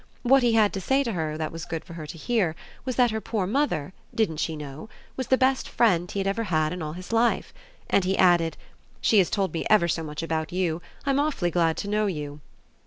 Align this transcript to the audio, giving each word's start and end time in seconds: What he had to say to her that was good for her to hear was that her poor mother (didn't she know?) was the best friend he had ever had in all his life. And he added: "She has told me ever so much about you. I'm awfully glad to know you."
What 0.23 0.41
he 0.41 0.53
had 0.53 0.73
to 0.73 0.81
say 0.81 1.03
to 1.03 1.11
her 1.11 1.37
that 1.37 1.51
was 1.51 1.63
good 1.63 1.85
for 1.85 1.93
her 1.93 2.07
to 2.07 2.17
hear 2.17 2.55
was 2.85 2.95
that 2.95 3.11
her 3.11 3.21
poor 3.21 3.45
mother 3.45 3.93
(didn't 4.15 4.37
she 4.39 4.55
know?) 4.55 4.89
was 5.15 5.27
the 5.27 5.37
best 5.37 5.69
friend 5.69 6.09
he 6.09 6.19
had 6.19 6.25
ever 6.25 6.45
had 6.45 6.73
in 6.73 6.81
all 6.81 6.93
his 6.93 7.13
life. 7.13 7.53
And 7.87 8.03
he 8.03 8.17
added: 8.17 8.57
"She 8.99 9.19
has 9.19 9.29
told 9.29 9.53
me 9.53 9.63
ever 9.69 9.87
so 9.87 10.01
much 10.01 10.23
about 10.23 10.51
you. 10.51 10.81
I'm 11.05 11.19
awfully 11.19 11.51
glad 11.51 11.77
to 11.77 11.87
know 11.87 12.07
you." 12.07 12.41